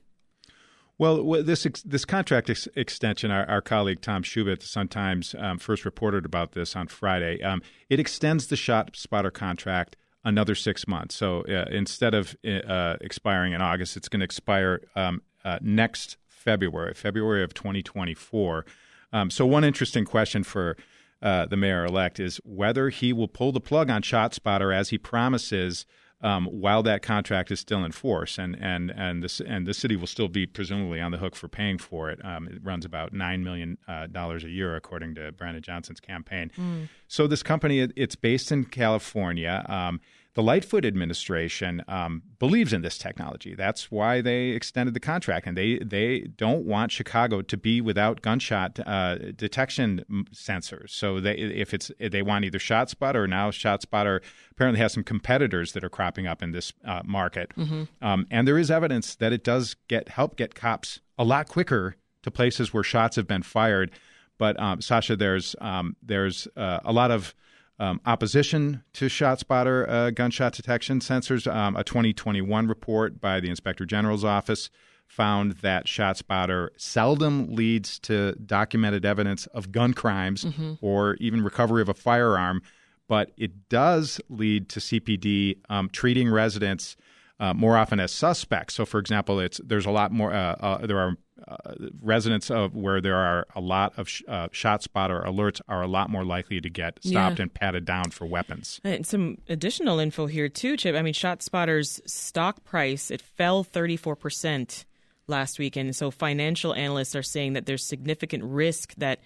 Well, 1.00 1.44
this 1.44 1.68
this 1.86 2.06
contract 2.06 2.50
ex- 2.50 2.68
extension, 2.76 3.30
our, 3.30 3.46
our, 3.48 3.62
colleague 3.62 4.02
Tom 4.02 4.24
Schuba, 4.24 4.60
the 4.60 4.66
Sun 4.66 4.88
Times, 4.88 5.36
um, 5.38 5.60
first 5.60 5.86
reported 5.86 6.26
about 6.26 6.54
this 6.54 6.76
on 6.76 6.88
Friday. 6.88 7.42
Um, 7.44 7.62
it 7.88 8.00
extends 8.00 8.48
the 8.48 8.56
shot 8.56 8.96
spotter 8.96 9.30
contract 9.30 9.96
another 10.24 10.56
six 10.56 10.88
months. 10.88 11.16
So 11.16 11.42
uh, 11.44 11.66
instead 11.72 12.14
of 12.14 12.36
uh, 12.46 12.98
expiring 13.00 13.54
in 13.54 13.62
August, 13.62 13.96
it's 13.96 14.10
going 14.10 14.22
to 14.22 14.26
expire 14.26 14.82
um, 14.96 15.22
uh, 15.46 15.60
next 15.62 16.18
February, 16.28 16.94
February 16.94 17.44
of 17.44 17.54
2024. 17.54 18.66
Um, 19.14 19.30
so 19.30 19.46
one 19.46 19.64
interesting 19.64 20.04
question 20.04 20.44
for 20.44 20.76
uh, 21.22 21.46
the 21.46 21.58
mayor 21.58 21.86
elect 21.86 22.20
is 22.20 22.42
whether 22.44 22.90
he 22.90 23.14
will 23.14 23.28
pull 23.28 23.52
the 23.52 23.62
plug 23.62 23.90
on 23.90 24.02
ShotSpotter 24.02 24.76
as 24.76 24.90
he 24.90 24.98
promises 24.98 25.86
um, 26.22 26.46
while 26.48 26.82
that 26.84 27.02
contract 27.02 27.52
is 27.52 27.60
still 27.60 27.84
in 27.86 27.92
force, 27.92 28.38
and 28.38 28.58
and 28.60 28.92
and 28.92 29.24
the 29.24 29.46
and 29.48 29.68
the 29.68 29.74
city 29.74 29.96
will 29.96 30.08
still 30.08 30.28
be 30.28 30.48
presumably 30.48 31.00
on 31.00 31.12
the 31.12 31.18
hook 31.18 31.36
for 31.36 31.48
paying 31.48 31.78
for 31.78 32.10
it. 32.10 32.24
Um, 32.26 32.48
it 32.48 32.60
runs 32.64 32.86
about 32.86 33.14
nine 33.14 33.44
million 33.44 33.78
uh, 33.88 34.08
dollars 34.08 34.44
a 34.44 34.50
year, 34.50 34.76
according 34.76 35.16
to 35.16 35.32
Brandon 35.32 35.62
Johnson's 35.62 36.00
campaign. 36.00 36.52
Mm. 36.58 36.90
So 37.08 37.28
this 37.28 37.44
company, 37.44 37.80
it's 37.96 38.16
based 38.16 38.52
in 38.52 38.66
California. 38.66 39.64
Um, 39.70 40.02
the 40.38 40.44
Lightfoot 40.44 40.86
administration 40.86 41.84
um, 41.88 42.22
believes 42.38 42.72
in 42.72 42.84
this 42.84 43.00
technology. 43.00 43.56
That's 43.56 43.90
why 43.90 44.22
they 44.22 44.50
extended 44.50 44.94
the 44.94 45.00
contract, 45.00 45.48
and 45.48 45.58
they 45.58 45.80
they 45.80 46.28
don't 46.38 46.64
want 46.64 46.92
Chicago 46.92 47.42
to 47.42 47.58
be 47.58 47.82
without 47.82 48.22
gunshot 48.22 48.80
uh, 48.86 49.16
detection 49.36 50.06
sensors. 50.32 50.92
So 50.92 51.20
they 51.20 51.34
if 51.34 51.74
it's 51.74 51.92
they 52.00 52.22
want 52.22 52.46
either 52.46 52.60
ShotSpotter 52.60 53.16
or 53.16 53.28
now 53.28 53.50
ShotSpotter 53.50 54.22
apparently 54.52 54.80
has 54.80 54.94
some 54.94 55.04
competitors 55.04 55.72
that 55.72 55.84
are 55.84 55.90
cropping 55.90 56.28
up 56.28 56.44
in 56.44 56.52
this 56.52 56.72
uh, 56.86 57.02
market, 57.04 57.52
mm-hmm. 57.58 57.86
um, 58.04 58.28
and 58.30 58.48
there 58.48 58.60
is 58.60 58.70
evidence 58.70 59.16
that 59.16 59.34
it 59.34 59.44
does 59.44 59.76
get 59.88 60.10
help 60.10 60.36
get 60.36 60.54
cops 60.54 61.00
a 61.18 61.24
lot 61.24 61.50
quicker 61.50 61.96
to 62.22 62.30
places 62.30 62.72
where 62.72 62.84
shots 62.84 63.16
have 63.16 63.26
been 63.26 63.42
fired. 63.42 63.90
But 64.38 64.60
um, 64.60 64.82
Sasha, 64.82 65.16
there's 65.16 65.56
um, 65.62 65.96
there's 66.04 66.48
uh, 66.56 66.82
a 66.86 66.94
lot 66.94 67.10
of 67.10 67.34
um, 67.80 68.02
opposition 68.06 68.84
to 68.94 69.06
ShotSpotter 69.06 69.90
uh, 69.90 70.10
gunshot 70.12 70.54
detection 70.54 71.00
sensors. 71.00 71.52
Um, 71.52 71.76
a 71.76 71.84
2021 71.84 72.68
report 72.68 73.22
by 73.22 73.40
the 73.40 73.50
Inspector 73.50 73.86
General's 73.86 74.26
office 74.26 74.70
found 75.08 75.54
that 75.54 75.86
ShotSpotter 75.86 76.70
seldom 76.78 77.56
leads 77.56 77.98
to 78.00 78.34
documented 78.34 79.06
evidence 79.06 79.46
of 79.48 79.72
gun 79.72 79.94
crimes 79.94 80.44
mm-hmm. 80.44 80.74
or 80.82 81.16
even 81.16 81.44
recovery 81.44 81.82
of 81.82 81.90
a 81.90 81.94
firearm, 81.94 82.62
but 83.08 83.32
it 83.38 83.70
does 83.70 84.20
lead 84.30 84.70
to 84.70 84.80
CPD 84.80 85.58
um, 85.70 85.90
treating 85.90 86.30
residents 86.30 86.98
uh, 87.40 87.54
more 87.54 87.78
often 87.78 88.00
as 88.00 88.12
suspects. 88.12 88.76
So, 88.76 88.86
for 88.86 89.00
example, 89.00 89.40
it's 89.40 89.60
there's 89.64 89.86
a 89.86 89.92
lot 89.92 90.12
more. 90.12 90.34
Uh, 90.34 90.56
uh, 90.60 90.88
there 90.88 90.98
are 90.98 91.18
uh, 91.48 91.56
residents 92.02 92.50
of 92.50 92.76
where 92.76 93.00
there 93.00 93.16
are 93.16 93.46
a 93.56 93.62
lot 93.62 93.94
of 93.98 94.10
sh- 94.10 94.24
uh, 94.28 94.48
shot 94.52 94.82
spotter 94.82 95.22
alerts 95.22 95.62
are 95.68 95.84
a 95.84 95.88
lot 95.88 96.10
more 96.10 96.26
likely 96.26 96.60
to 96.60 96.70
get 96.70 96.98
stopped 97.04 97.38
yeah. 97.38 97.44
and 97.44 97.54
patted 97.54 97.86
down 97.86 98.10
for 98.10 98.26
weapons. 98.26 98.82
And 98.84 99.06
some 99.06 99.38
additional 99.48 100.00
info 100.00 100.26
here 100.26 100.50
too, 100.50 100.78
Chip. 100.78 100.96
I 100.96 101.02
mean, 101.04 101.14
ShotSpotter's 101.14 102.02
stock 102.06 102.64
price 102.64 103.12
it 103.12 103.22
fell 103.22 103.64
34 103.64 104.16
percent 104.16 104.86
last 105.28 105.60
week, 105.60 105.76
and 105.76 105.96
so 105.96 106.10
financial 106.10 106.74
analysts 106.74 107.16
are 107.16 107.24
saying 107.24 107.54
that 107.54 107.68
there's 107.68 107.86
significant 107.86 108.44
risk 108.44 108.96
that 108.96 109.20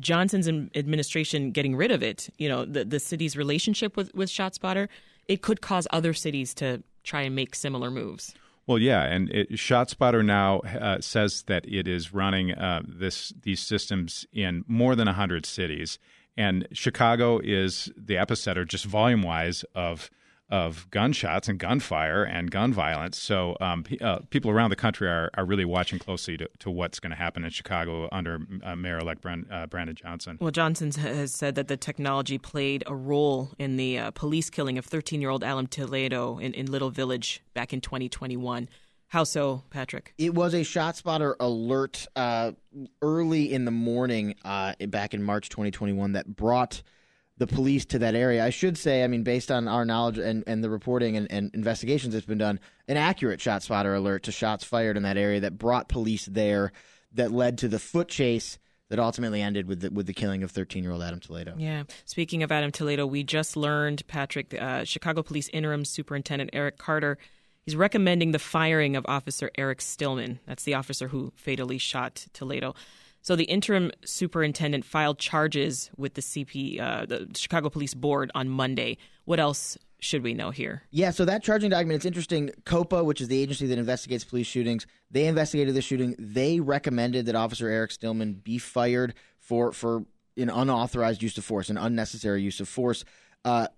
Johnson's 0.00 0.48
administration 0.48 1.52
getting 1.52 1.76
rid 1.76 1.92
of 1.92 2.02
it, 2.02 2.28
you 2.38 2.48
know, 2.48 2.64
the 2.64 2.84
the 2.84 2.98
city's 2.98 3.36
relationship 3.36 3.96
with 3.96 4.12
with 4.14 4.28
ShotSpotter, 4.30 4.88
it 5.28 5.42
could 5.42 5.60
cause 5.60 5.86
other 5.92 6.12
cities 6.12 6.54
to 6.54 6.82
try 7.02 7.22
and 7.22 7.34
make 7.34 7.54
similar 7.54 7.90
moves. 7.90 8.34
Well, 8.66 8.78
yeah, 8.78 9.02
and 9.02 9.28
it, 9.30 9.50
ShotSpotter 9.52 10.24
now 10.24 10.60
uh, 10.60 11.00
says 11.00 11.42
that 11.48 11.66
it 11.66 11.88
is 11.88 12.14
running 12.14 12.52
uh, 12.52 12.82
this 12.86 13.32
these 13.42 13.60
systems 13.60 14.24
in 14.32 14.64
more 14.68 14.94
than 14.94 15.08
hundred 15.08 15.46
cities, 15.46 15.98
and 16.36 16.68
Chicago 16.72 17.40
is 17.42 17.90
the 17.96 18.14
epicenter, 18.14 18.66
just 18.66 18.84
volume 18.84 19.22
wise, 19.22 19.64
of 19.74 20.10
of 20.52 20.86
gunshots 20.90 21.48
and 21.48 21.58
gunfire 21.58 22.22
and 22.22 22.50
gun 22.50 22.74
violence. 22.74 23.18
So 23.18 23.56
um, 23.58 23.84
uh, 24.02 24.18
people 24.28 24.50
around 24.50 24.68
the 24.68 24.76
country 24.76 25.08
are, 25.08 25.30
are 25.32 25.46
really 25.46 25.64
watching 25.64 25.98
closely 25.98 26.36
to, 26.36 26.48
to 26.58 26.70
what's 26.70 27.00
going 27.00 27.10
to 27.10 27.16
happen 27.16 27.42
in 27.42 27.50
Chicago 27.50 28.06
under 28.12 28.38
uh, 28.62 28.76
Mayor-elect 28.76 29.22
Brand, 29.22 29.46
uh, 29.50 29.66
Brandon 29.66 29.96
Johnson. 29.96 30.36
Well, 30.40 30.50
Johnson 30.50 30.92
has 30.92 31.32
said 31.32 31.54
that 31.54 31.68
the 31.68 31.78
technology 31.78 32.36
played 32.36 32.84
a 32.86 32.94
role 32.94 33.50
in 33.58 33.78
the 33.78 33.98
uh, 33.98 34.10
police 34.10 34.50
killing 34.50 34.76
of 34.76 34.86
13-year-old 34.86 35.42
Adam 35.42 35.66
Toledo 35.66 36.36
in, 36.36 36.52
in 36.52 36.70
Little 36.70 36.90
Village 36.90 37.42
back 37.54 37.72
in 37.72 37.80
2021. 37.80 38.68
How 39.08 39.24
so, 39.24 39.62
Patrick? 39.70 40.12
It 40.18 40.34
was 40.34 40.52
a 40.52 40.64
shot 40.64 40.96
spotter 40.96 41.34
alert 41.40 42.06
uh, 42.14 42.52
early 43.00 43.50
in 43.50 43.64
the 43.64 43.70
morning 43.70 44.34
uh, 44.44 44.74
back 44.88 45.14
in 45.14 45.22
March 45.22 45.48
2021 45.48 46.12
that 46.12 46.36
brought– 46.36 46.82
the 47.38 47.46
police 47.46 47.84
to 47.86 47.98
that 48.00 48.14
area. 48.14 48.44
I 48.44 48.50
should 48.50 48.76
say, 48.76 49.04
I 49.04 49.08
mean, 49.08 49.22
based 49.22 49.50
on 49.50 49.66
our 49.66 49.84
knowledge 49.84 50.18
and, 50.18 50.44
and 50.46 50.62
the 50.62 50.70
reporting 50.70 51.16
and, 51.16 51.30
and 51.30 51.50
investigations 51.54 52.14
that's 52.14 52.26
been 52.26 52.38
done, 52.38 52.60
an 52.88 52.96
accurate 52.96 53.40
shot 53.40 53.62
spotter 53.62 53.94
alert 53.94 54.24
to 54.24 54.32
shots 54.32 54.64
fired 54.64 54.96
in 54.96 55.02
that 55.04 55.16
area 55.16 55.40
that 55.40 55.58
brought 55.58 55.88
police 55.88 56.26
there 56.26 56.72
that 57.14 57.32
led 57.32 57.58
to 57.58 57.68
the 57.68 57.78
foot 57.78 58.08
chase 58.08 58.58
that 58.90 58.98
ultimately 58.98 59.40
ended 59.40 59.66
with 59.66 59.80
the, 59.80 59.90
with 59.90 60.06
the 60.06 60.12
killing 60.12 60.42
of 60.42 60.50
13 60.50 60.82
year 60.82 60.92
old 60.92 61.02
Adam 61.02 61.18
Toledo. 61.18 61.54
Yeah. 61.56 61.84
Speaking 62.04 62.42
of 62.42 62.52
Adam 62.52 62.70
Toledo, 62.70 63.06
we 63.06 63.22
just 63.24 63.56
learned, 63.56 64.06
Patrick, 64.06 64.54
uh, 64.60 64.84
Chicago 64.84 65.22
Police 65.22 65.48
Interim 65.48 65.86
Superintendent 65.86 66.50
Eric 66.52 66.76
Carter. 66.76 67.16
He's 67.64 67.74
recommending 67.74 68.32
the 68.32 68.38
firing 68.38 68.94
of 68.94 69.06
Officer 69.08 69.50
Eric 69.56 69.80
Stillman. 69.80 70.40
That's 70.46 70.64
the 70.64 70.74
officer 70.74 71.08
who 71.08 71.32
fatally 71.36 71.78
shot 71.78 72.26
Toledo. 72.34 72.74
So 73.22 73.36
the 73.36 73.44
interim 73.44 73.92
superintendent 74.04 74.84
filed 74.84 75.18
charges 75.18 75.90
with 75.96 76.14
the 76.14 76.20
CP, 76.20 76.80
uh, 76.80 77.06
the 77.06 77.28
Chicago 77.36 77.70
Police 77.70 77.94
Board, 77.94 78.32
on 78.34 78.48
Monday. 78.48 78.98
What 79.24 79.38
else 79.38 79.78
should 80.00 80.24
we 80.24 80.34
know 80.34 80.50
here? 80.50 80.82
Yeah, 80.90 81.10
so 81.10 81.24
that 81.24 81.44
charging 81.44 81.70
document, 81.70 81.96
it's 81.96 82.04
interesting. 82.04 82.50
COPA, 82.64 83.04
which 83.04 83.20
is 83.20 83.28
the 83.28 83.40
agency 83.40 83.66
that 83.68 83.78
investigates 83.78 84.24
police 84.24 84.48
shootings, 84.48 84.88
they 85.10 85.26
investigated 85.26 85.76
the 85.76 85.82
shooting. 85.82 86.16
They 86.18 86.58
recommended 86.58 87.26
that 87.26 87.36
Officer 87.36 87.68
Eric 87.68 87.92
Stillman 87.92 88.34
be 88.34 88.58
fired 88.58 89.14
for 89.38 89.72
for 89.72 90.04
an 90.36 90.50
unauthorized 90.50 91.22
use 91.22 91.38
of 91.38 91.44
force, 91.44 91.70
an 91.70 91.76
unnecessary 91.78 92.42
use 92.42 92.58
of 92.58 92.68
force. 92.68 93.04
Uh, 93.44 93.68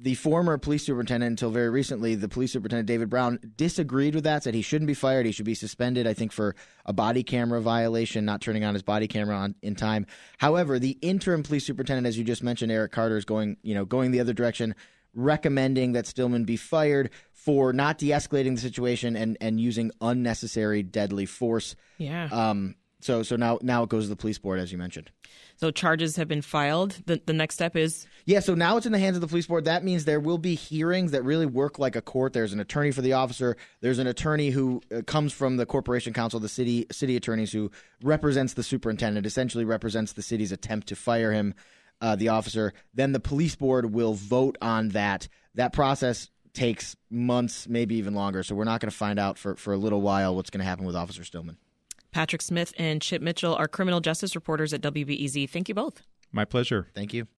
the 0.00 0.14
former 0.14 0.56
police 0.58 0.86
superintendent 0.86 1.30
until 1.30 1.50
very 1.50 1.70
recently, 1.70 2.14
the 2.14 2.28
police 2.28 2.52
superintendent 2.52 2.86
David 2.86 3.10
Brown 3.10 3.38
disagreed 3.56 4.14
with 4.14 4.24
that, 4.24 4.44
said 4.44 4.54
he 4.54 4.62
shouldn't 4.62 4.86
be 4.86 4.94
fired. 4.94 5.26
He 5.26 5.32
should 5.32 5.44
be 5.44 5.54
suspended, 5.54 6.06
I 6.06 6.14
think, 6.14 6.30
for 6.30 6.54
a 6.86 6.92
body 6.92 7.24
camera 7.24 7.60
violation, 7.60 8.24
not 8.24 8.40
turning 8.40 8.64
on 8.64 8.74
his 8.74 8.82
body 8.82 9.08
camera 9.08 9.36
on, 9.36 9.54
in 9.60 9.74
time. 9.74 10.06
However, 10.38 10.78
the 10.78 10.98
interim 11.02 11.42
police 11.42 11.66
superintendent, 11.66 12.06
as 12.06 12.16
you 12.16 12.24
just 12.24 12.42
mentioned, 12.44 12.70
Eric 12.70 12.92
Carter, 12.92 13.16
is 13.16 13.24
going, 13.24 13.56
you 13.62 13.74
know, 13.74 13.84
going 13.84 14.12
the 14.12 14.20
other 14.20 14.32
direction, 14.32 14.76
recommending 15.14 15.92
that 15.92 16.06
Stillman 16.06 16.44
be 16.44 16.56
fired 16.56 17.10
for 17.32 17.72
not 17.72 17.98
de-escalating 17.98 18.54
the 18.54 18.60
situation 18.60 19.16
and 19.16 19.36
and 19.40 19.60
using 19.60 19.90
unnecessary 20.00 20.82
deadly 20.82 21.26
force. 21.26 21.74
Yeah. 21.96 22.28
Um, 22.30 22.76
so 23.00 23.22
so 23.22 23.36
now 23.36 23.58
now 23.62 23.82
it 23.82 23.88
goes 23.88 24.04
to 24.04 24.10
the 24.10 24.16
police 24.16 24.38
board 24.38 24.60
as 24.60 24.70
you 24.70 24.78
mentioned. 24.78 25.10
So 25.58 25.72
charges 25.72 26.14
have 26.16 26.28
been 26.28 26.42
filed. 26.42 26.96
The 27.06 27.20
the 27.26 27.32
next 27.32 27.54
step 27.56 27.76
is 27.76 28.06
Yeah, 28.26 28.40
so 28.40 28.54
now 28.54 28.76
it's 28.76 28.86
in 28.86 28.92
the 28.92 28.98
hands 28.98 29.16
of 29.16 29.20
the 29.20 29.26
police 29.26 29.46
board. 29.46 29.64
That 29.64 29.84
means 29.84 30.04
there 30.04 30.20
will 30.20 30.38
be 30.38 30.54
hearings 30.54 31.10
that 31.12 31.24
really 31.24 31.46
work 31.46 31.78
like 31.78 31.96
a 31.96 32.00
court. 32.00 32.32
There's 32.32 32.52
an 32.52 32.60
attorney 32.60 32.92
for 32.92 33.02
the 33.02 33.14
officer. 33.14 33.56
There's 33.80 33.98
an 33.98 34.06
attorney 34.06 34.50
who 34.50 34.80
uh, 34.94 35.02
comes 35.02 35.32
from 35.32 35.56
the 35.56 35.66
corporation 35.66 36.12
counsel, 36.12 36.38
the 36.38 36.48
city 36.48 36.86
city 36.92 37.16
attorneys 37.16 37.52
who 37.52 37.70
represents 38.02 38.54
the 38.54 38.62
superintendent, 38.62 39.26
essentially 39.26 39.64
represents 39.64 40.12
the 40.12 40.22
city's 40.22 40.52
attempt 40.52 40.86
to 40.88 40.96
fire 40.96 41.32
him 41.32 41.54
uh, 42.00 42.14
the 42.16 42.28
officer. 42.28 42.72
Then 42.94 43.12
the 43.12 43.20
police 43.20 43.56
board 43.56 43.92
will 43.92 44.14
vote 44.14 44.56
on 44.62 44.90
that. 44.90 45.28
That 45.56 45.72
process 45.72 46.30
takes 46.52 46.96
months, 47.10 47.68
maybe 47.68 47.96
even 47.96 48.14
longer. 48.14 48.42
So 48.42 48.54
we're 48.54 48.64
not 48.64 48.80
going 48.80 48.90
to 48.90 48.96
find 48.96 49.18
out 49.18 49.38
for, 49.38 49.56
for 49.56 49.72
a 49.72 49.76
little 49.76 50.00
while 50.00 50.34
what's 50.34 50.50
going 50.50 50.60
to 50.60 50.66
happen 50.66 50.84
with 50.84 50.96
Officer 50.96 51.24
Stillman. 51.24 51.56
Patrick 52.12 52.42
Smith 52.42 52.72
and 52.78 53.02
Chip 53.02 53.20
Mitchell 53.20 53.54
are 53.54 53.68
criminal 53.68 54.00
justice 54.00 54.34
reporters 54.34 54.72
at 54.72 54.80
WBEZ. 54.80 55.48
Thank 55.50 55.68
you 55.68 55.74
both. 55.74 56.02
My 56.32 56.44
pleasure. 56.44 56.88
Thank 56.94 57.12
you. 57.12 57.26